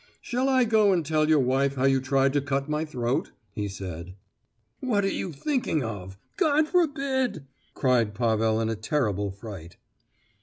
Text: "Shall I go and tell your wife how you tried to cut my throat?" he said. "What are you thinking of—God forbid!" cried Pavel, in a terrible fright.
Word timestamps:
"Shall 0.19 0.49
I 0.49 0.63
go 0.63 0.91
and 0.93 1.05
tell 1.05 1.29
your 1.29 1.37
wife 1.37 1.75
how 1.75 1.83
you 1.85 2.01
tried 2.01 2.33
to 2.33 2.41
cut 2.41 2.67
my 2.67 2.85
throat?" 2.85 3.33
he 3.53 3.67
said. 3.67 4.15
"What 4.79 5.05
are 5.05 5.13
you 5.13 5.31
thinking 5.31 5.83
of—God 5.83 6.67
forbid!" 6.69 7.45
cried 7.75 8.15
Pavel, 8.15 8.59
in 8.61 8.69
a 8.69 8.75
terrible 8.75 9.29
fright. 9.29 9.77